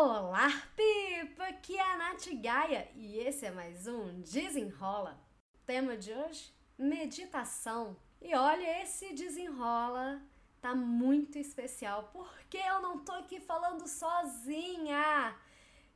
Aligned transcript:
Olá, 0.00 0.48
Pipa! 0.76 1.48
Aqui 1.48 1.76
é 1.76 1.82
a 1.82 1.96
Nath 1.96 2.28
Gaia 2.40 2.88
e 2.94 3.18
esse 3.18 3.44
é 3.44 3.50
mais 3.50 3.88
um 3.88 4.20
Desenrola. 4.20 5.18
Tema 5.66 5.96
de 5.96 6.12
hoje: 6.12 6.54
meditação. 6.78 7.96
E 8.22 8.32
olha, 8.32 8.80
esse 8.80 9.12
desenrola 9.12 10.22
tá 10.60 10.72
muito 10.72 11.36
especial 11.36 12.10
porque 12.12 12.58
eu 12.58 12.80
não 12.80 13.00
tô 13.00 13.10
aqui 13.10 13.40
falando 13.40 13.88
sozinha. 13.88 15.36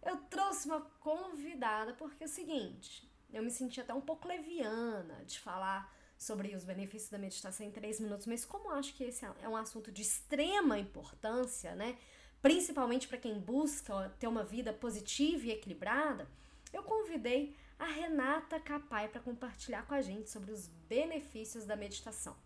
Eu 0.00 0.16
trouxe 0.30 0.68
uma 0.68 0.80
convidada 1.00 1.92
porque 1.94 2.22
é 2.22 2.26
o 2.28 2.30
seguinte, 2.30 3.10
eu 3.32 3.42
me 3.42 3.50
senti 3.50 3.80
até 3.80 3.92
um 3.92 4.00
pouco 4.00 4.28
leviana 4.28 5.24
de 5.24 5.40
falar 5.40 5.92
sobre 6.16 6.54
os 6.54 6.62
benefícios 6.62 7.10
da 7.10 7.18
meditação 7.18 7.66
em 7.66 7.72
três 7.72 7.98
minutos, 7.98 8.28
mas 8.28 8.44
como 8.44 8.70
eu 8.70 8.76
acho 8.76 8.94
que 8.94 9.02
esse 9.02 9.24
é 9.24 9.48
um 9.48 9.56
assunto 9.56 9.90
de 9.90 10.02
extrema 10.02 10.78
importância, 10.78 11.74
né? 11.74 11.98
Principalmente 12.42 13.08
para 13.08 13.18
quem 13.18 13.38
busca 13.38 14.14
ter 14.18 14.26
uma 14.26 14.44
vida 14.44 14.72
positiva 14.72 15.46
e 15.46 15.50
equilibrada, 15.50 16.28
eu 16.72 16.82
convidei 16.82 17.54
a 17.78 17.86
Renata 17.86 18.58
Capai 18.58 19.08
para 19.08 19.20
compartilhar 19.20 19.86
com 19.86 19.94
a 19.94 20.00
gente 20.00 20.30
sobre 20.30 20.52
os 20.52 20.68
benefícios 20.88 21.64
da 21.64 21.76
meditação. 21.76 22.36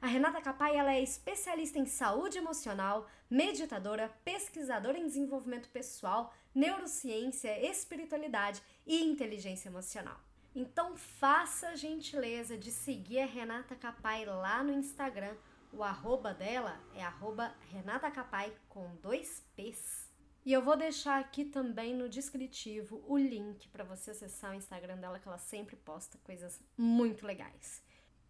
A 0.00 0.06
Renata 0.06 0.40
Capai 0.40 0.76
ela 0.76 0.94
é 0.94 1.02
especialista 1.02 1.78
em 1.78 1.86
saúde 1.86 2.38
emocional, 2.38 3.08
meditadora, 3.28 4.08
pesquisadora 4.24 4.96
em 4.96 5.06
desenvolvimento 5.06 5.68
pessoal, 5.70 6.32
neurociência, 6.54 7.68
espiritualidade 7.68 8.62
e 8.86 9.02
inteligência 9.02 9.68
emocional. 9.68 10.16
Então 10.54 10.96
faça 10.96 11.68
a 11.68 11.76
gentileza 11.76 12.56
de 12.56 12.70
seguir 12.70 13.20
a 13.20 13.26
Renata 13.26 13.74
Capai 13.74 14.24
lá 14.24 14.62
no 14.62 14.72
Instagram 14.72 15.34
o 15.72 15.82
arroba 15.82 16.32
dela 16.34 16.80
é 16.94 17.02
arroba 17.02 17.54
Renata 17.70 18.10
Capai 18.10 18.56
com 18.68 18.96
dois 18.96 19.44
P's. 19.54 20.08
E 20.44 20.52
eu 20.52 20.62
vou 20.62 20.76
deixar 20.76 21.18
aqui 21.18 21.44
também 21.44 21.94
no 21.94 22.08
descritivo 22.08 23.04
o 23.06 23.18
link 23.18 23.68
para 23.68 23.84
você 23.84 24.12
acessar 24.12 24.52
o 24.52 24.54
Instagram 24.54 24.96
dela, 24.96 25.18
que 25.18 25.28
ela 25.28 25.38
sempre 25.38 25.76
posta 25.76 26.16
coisas 26.24 26.60
muito 26.76 27.26
legais. 27.26 27.82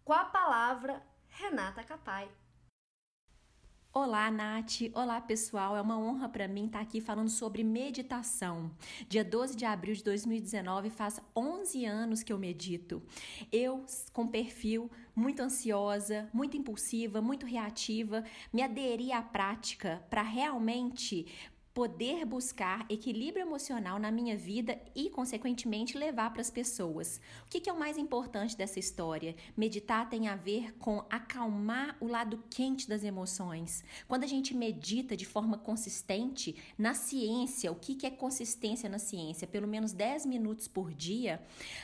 Com 0.03 0.13
a 0.13 0.25
palavra 0.25 1.01
Renata 1.27 1.83
Capai. 1.83 2.29
Olá, 3.91 4.29
Nath. 4.29 4.81
Olá, 4.93 5.19
pessoal. 5.19 5.75
É 5.75 5.81
uma 5.81 5.97
honra 5.97 6.29
para 6.29 6.47
mim 6.47 6.67
estar 6.67 6.79
aqui 6.79 7.01
falando 7.01 7.27
sobre 7.27 7.63
meditação. 7.63 8.69
Dia 9.07 9.25
12 9.25 9.55
de 9.55 9.65
abril 9.65 9.95
de 9.95 10.03
2019 10.03 10.91
faz 10.91 11.19
11 11.35 11.85
anos 11.85 12.21
que 12.21 12.31
eu 12.31 12.37
medito. 12.37 13.01
Eu, 13.51 13.83
com 14.13 14.27
perfil 14.27 14.91
muito 15.15 15.41
ansiosa, 15.41 16.29
muito 16.31 16.55
impulsiva, 16.55 17.19
muito 17.19 17.47
reativa, 17.47 18.23
me 18.53 18.61
aderi 18.61 19.11
à 19.11 19.23
prática 19.23 20.05
para 20.07 20.21
realmente 20.21 21.25
poder 21.73 22.25
buscar 22.25 22.85
equilíbrio 22.89 23.45
emocional 23.45 23.99
na 23.99 24.11
minha 24.11 24.35
vida 24.35 24.79
e, 24.95 25.09
consequentemente, 25.09 25.97
levar 25.97 26.31
para 26.31 26.41
as 26.41 26.49
pessoas. 26.49 27.21
O 27.45 27.49
que, 27.49 27.59
que 27.59 27.69
é 27.69 27.73
o 27.73 27.79
mais 27.79 27.97
importante 27.97 28.57
dessa 28.57 28.79
história? 28.79 29.35
Meditar 29.55 30.09
tem 30.09 30.27
a 30.27 30.35
ver 30.35 30.73
com 30.77 31.05
acalmar 31.09 31.95
o 31.99 32.07
lado 32.07 32.43
quente 32.49 32.89
das 32.89 33.03
emoções. 33.03 33.83
Quando 34.07 34.23
a 34.23 34.27
gente 34.27 34.55
medita 34.55 35.15
de 35.15 35.25
forma 35.25 35.57
consistente, 35.57 36.55
na 36.77 36.93
ciência, 36.93 37.71
o 37.71 37.75
que, 37.75 37.95
que 37.95 38.05
é 38.05 38.11
consistência 38.11 38.89
na 38.89 38.99
ciência? 38.99 39.47
Pelo 39.47 39.67
menos 39.67 39.93
10 39.93 40.25
minutos 40.25 40.67
por 40.67 40.93
dia, 40.93 41.41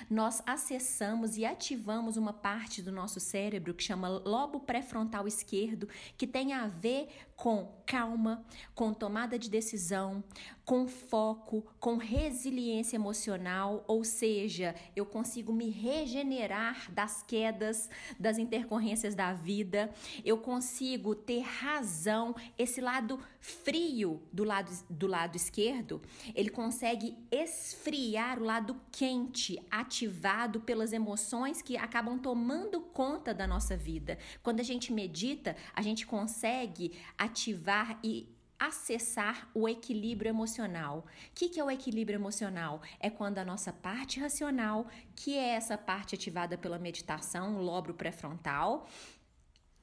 nós 0.09 0.41
acessamos 0.45 1.37
e 1.37 1.45
ativamos 1.45 2.17
uma 2.17 2.33
parte 2.33 2.81
do 2.81 2.91
nosso 2.91 3.19
cérebro 3.19 3.73
que 3.73 3.83
chama 3.83 4.09
lobo 4.09 4.59
pré-frontal 4.59 5.27
esquerdo, 5.27 5.87
que 6.17 6.25
tem 6.25 6.53
a 6.53 6.67
ver 6.67 7.07
com 7.35 7.71
calma, 7.85 8.43
com 8.73 8.93
tomada 8.93 9.37
de 9.37 9.49
decisão 9.49 9.74
decisão, 9.75 10.23
com 10.63 10.87
foco, 10.87 11.63
com 11.79 11.97
resiliência 11.97 12.95
emocional, 12.95 13.83
ou 13.87 14.03
seja, 14.03 14.73
eu 14.95 15.05
consigo 15.05 15.53
me 15.53 15.69
regenerar 15.69 16.91
das 16.91 17.21
quedas, 17.21 17.87
das 18.19 18.39
intercorrências 18.39 19.13
da 19.13 19.31
vida, 19.33 19.93
eu 20.23 20.39
consigo 20.39 21.13
ter 21.13 21.41
razão, 21.41 22.35
esse 22.57 22.81
lado 22.81 23.19
frio 23.39 24.23
do 24.33 24.43
lado, 24.43 24.71
do 24.89 25.05
lado 25.05 25.35
esquerdo, 25.35 26.01
ele 26.33 26.49
consegue 26.49 27.15
esfriar 27.29 28.39
o 28.39 28.43
lado 28.43 28.75
quente, 28.91 29.61
ativado 29.69 30.61
pelas 30.61 30.93
emoções 30.93 31.61
que 31.61 31.77
acabam 31.77 32.17
tomando 32.17 32.81
conta 32.81 33.33
da 33.35 33.45
nossa 33.45 33.77
vida. 33.77 34.17
Quando 34.41 34.61
a 34.61 34.63
gente 34.63 34.91
medita, 34.91 35.55
a 35.75 35.81
gente 35.83 36.07
consegue 36.07 36.93
ativar 37.19 37.99
e 38.03 38.34
acessar 38.59 39.49
o 39.53 39.67
equilíbrio 39.67 40.29
emocional. 40.29 40.99
O 40.99 41.33
que, 41.33 41.49
que 41.49 41.59
é 41.59 41.63
o 41.63 41.71
equilíbrio 41.71 42.17
emocional? 42.17 42.81
É 42.99 43.09
quando 43.09 43.37
a 43.37 43.45
nossa 43.45 43.73
parte 43.73 44.19
racional, 44.19 44.87
que 45.15 45.37
é 45.37 45.49
essa 45.49 45.77
parte 45.77 46.15
ativada 46.15 46.57
pela 46.57 46.79
meditação, 46.79 47.57
o 47.57 47.61
lóbulo 47.61 47.93
pré-frontal, 47.93 48.87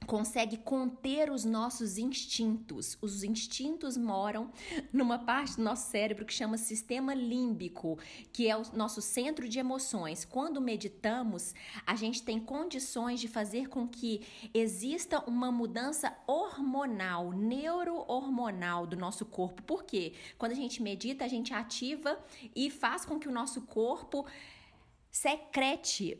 consegue 0.07 0.57
conter 0.57 1.31
os 1.31 1.45
nossos 1.45 1.99
instintos. 1.99 2.97
Os 3.01 3.23
instintos 3.23 3.97
moram 3.97 4.51
numa 4.93 5.19
parte 5.19 5.57
do 5.57 5.63
nosso 5.63 5.91
cérebro 5.91 6.25
que 6.25 6.33
chama 6.33 6.57
sistema 6.57 7.15
límbico, 7.15 7.99
que 8.33 8.49
é 8.49 8.57
o 8.57 8.63
nosso 8.75 9.01
centro 9.01 9.49
de 9.49 9.59
emoções. 9.59 10.25
Quando 10.25 10.61
meditamos, 10.61 11.55
a 11.87 11.95
gente 11.95 12.23
tem 12.23 12.39
condições 12.39 13.21
de 13.21 13.29
fazer 13.29 13.69
com 13.69 13.87
que 13.87 14.23
exista 14.53 15.21
uma 15.29 15.51
mudança 15.51 16.17
hormonal, 16.27 17.33
neurohormonal 17.33 18.87
do 18.87 18.97
nosso 18.97 19.25
corpo. 19.25 19.63
Por 19.63 19.85
quê? 19.85 20.15
Quando 20.39 20.53
a 20.53 20.57
gente 20.57 20.83
medita, 20.83 21.25
a 21.25 21.29
gente 21.29 21.53
ativa 21.53 22.19
e 22.55 22.71
faz 22.71 23.05
com 23.05 23.19
que 23.19 23.29
o 23.29 23.33
nosso 23.33 23.63
corpo 23.63 24.27
secrete 25.11 26.19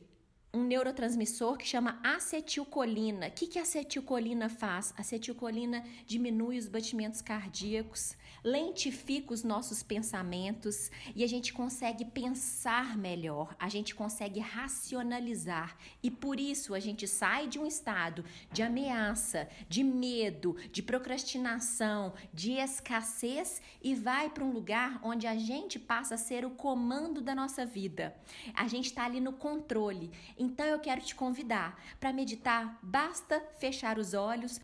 um 0.55 0.65
neurotransmissor 0.65 1.57
que 1.57 1.67
chama 1.67 1.99
acetilcolina. 2.05 3.29
O 3.29 3.31
que, 3.31 3.47
que 3.47 3.59
a 3.59 3.63
acetilcolina 3.63 4.51
faz? 4.51 4.93
A 4.97 5.01
acetilcolina 5.01 5.83
diminui 6.07 6.59
os 6.59 6.69
batimentos 6.69 7.23
cardíacos, 7.23 8.15
lentifica 8.45 9.33
os 9.33 9.43
nossos 9.43 9.83
pensamentos 9.83 10.91
e 11.15 11.25
a 11.25 11.27
gente 11.27 11.55
consegue 11.55 12.05
pensar 12.05 12.99
melhor, 12.99 13.55
a 13.59 13.69
gente 13.69 13.95
consegue 13.95 14.41
racionalizar 14.41 15.77
e 16.03 16.11
por 16.11 16.39
isso 16.39 16.75
a 16.75 16.81
gente 16.81 17.09
sai 17.09 17.49
de 17.49 17.59
um 17.59 17.67
estado 17.67 18.25
de 18.53 18.63
ameaça, 18.63 19.49
de 19.69 19.83
medo, 19.83 20.57
de 20.71 20.83
procrastinação, 20.83 22.13
de 22.33 22.53
escassez 22.53 23.63
e 23.83 23.95
vai 23.95 24.29
para 24.29 24.45
um 24.45 24.53
lugar 24.53 25.01
onde 25.03 25.27
a 25.27 25.37
gente 25.37 25.79
passa 25.79 26.17
a 26.17 26.19
ser 26.19 26.45
o 26.45 26.51
comando 26.51 27.23
da 27.23 27.35
nossa 27.35 27.65
vida. 27.65 28.15
A 28.55 28.69
gente 28.69 28.87
está 28.87 29.05
ali 29.05 29.21
no 29.21 29.33
controle. 29.33 30.11
Então 30.43 30.67
eu 30.67 30.81
quero 30.81 31.01
te 31.01 31.15
convidar 31.15 31.81
para 32.01 32.13
meditar, 32.13 32.77
basta 32.83 33.41
fechar 33.61 33.97
os 33.97 34.13
olhos, 34.13 34.61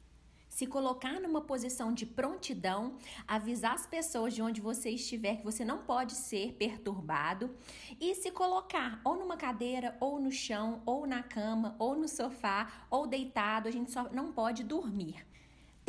se 0.49 0.67
colocar 0.67 1.21
numa 1.21 1.41
posição 1.41 1.95
de 1.95 2.05
prontidão, 2.05 2.97
avisar 3.29 3.75
as 3.75 3.87
pessoas 3.87 4.35
de 4.35 4.43
onde 4.43 4.61
você 4.61 4.91
estiver 4.91 5.37
que 5.37 5.45
você 5.45 5.65
não 5.65 5.79
pode 5.85 6.15
ser 6.15 6.55
perturbado 6.55 7.55
e 8.01 8.13
se 8.17 8.33
colocar 8.33 9.01
ou 9.05 9.15
numa 9.15 9.37
cadeira, 9.37 9.97
ou 10.01 10.21
no 10.21 10.33
chão, 10.33 10.83
ou 10.85 11.07
na 11.07 11.23
cama, 11.23 11.77
ou 11.79 11.95
no 11.95 12.09
sofá, 12.09 12.87
ou 12.91 13.07
deitado, 13.07 13.69
a 13.69 13.71
gente 13.71 13.93
só 13.93 14.09
não 14.11 14.33
pode 14.33 14.65
dormir 14.65 15.25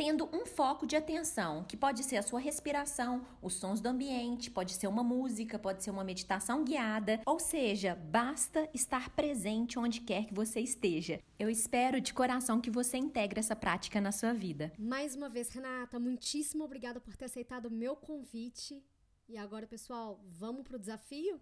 tendo 0.00 0.30
um 0.34 0.46
foco 0.46 0.86
de 0.86 0.96
atenção, 0.96 1.62
que 1.64 1.76
pode 1.76 2.02
ser 2.04 2.16
a 2.16 2.22
sua 2.22 2.40
respiração, 2.40 3.22
os 3.42 3.52
sons 3.52 3.82
do 3.82 3.86
ambiente, 3.90 4.50
pode 4.50 4.72
ser 4.72 4.86
uma 4.86 5.04
música, 5.04 5.58
pode 5.58 5.84
ser 5.84 5.90
uma 5.90 6.02
meditação 6.02 6.64
guiada, 6.64 7.20
ou 7.26 7.38
seja, 7.38 7.94
basta 7.96 8.66
estar 8.72 9.10
presente 9.10 9.78
onde 9.78 10.00
quer 10.00 10.24
que 10.24 10.32
você 10.32 10.58
esteja. 10.58 11.20
Eu 11.38 11.50
espero 11.50 12.00
de 12.00 12.14
coração 12.14 12.62
que 12.62 12.70
você 12.70 12.96
integre 12.96 13.40
essa 13.40 13.54
prática 13.54 14.00
na 14.00 14.10
sua 14.10 14.32
vida. 14.32 14.72
Mais 14.78 15.14
uma 15.14 15.28
vez, 15.28 15.50
Renata, 15.50 16.00
muitíssimo 16.00 16.64
obrigada 16.64 16.98
por 16.98 17.14
ter 17.14 17.26
aceitado 17.26 17.66
o 17.66 17.70
meu 17.70 17.94
convite. 17.94 18.82
E 19.28 19.36
agora, 19.36 19.66
pessoal, 19.66 20.18
vamos 20.30 20.62
pro 20.62 20.78
desafio? 20.78 21.38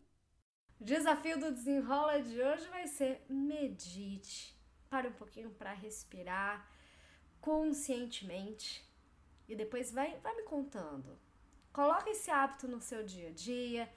O 0.80 0.84
desafio 0.84 1.38
do 1.38 1.52
desenrola 1.52 2.20
de 2.20 2.42
hoje 2.42 2.68
vai 2.70 2.88
ser 2.88 3.24
medite. 3.28 4.58
Pare 4.90 5.06
um 5.06 5.12
pouquinho 5.12 5.50
para 5.50 5.72
respirar 5.72 6.76
conscientemente 7.40 8.84
e 9.48 9.56
depois 9.56 9.90
vai, 9.90 10.16
vai 10.18 10.34
me 10.36 10.42
contando. 10.42 11.18
Coloque 11.72 12.10
esse 12.10 12.30
hábito 12.30 12.68
no 12.68 12.80
seu 12.80 13.02
dia 13.04 13.28
a 13.28 13.32
dia. 13.32 13.88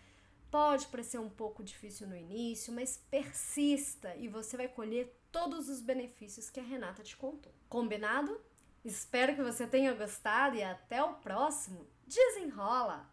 Pode 0.50 0.88
parecer 0.88 1.20
um 1.20 1.30
pouco 1.30 1.64
difícil 1.64 2.08
no 2.08 2.16
início, 2.16 2.74
mas 2.74 2.98
persista 3.10 4.16
e 4.16 4.28
você 4.28 4.58
vai 4.58 4.68
colher 4.68 5.18
todos 5.32 5.70
os 5.70 5.82
benefícios 5.82 6.50
que 6.50 6.60
a 6.60 6.64
Renata 6.64 7.04
te 7.04 7.16
contou. 7.18 7.54
Combinado? 7.70 8.40
Espero 8.84 9.36
que 9.36 9.44
você 9.44 9.68
tenha 9.68 9.94
gostado 9.94 10.56
e 10.56 10.64
até 10.64 11.04
o 11.04 11.16
próximo. 11.16 11.88
Desenrola! 12.06 13.11